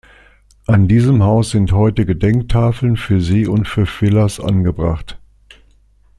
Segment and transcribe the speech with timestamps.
[0.65, 5.19] An diesem Haus sind heute Gedenktafeln für sie und für Villers angebracht.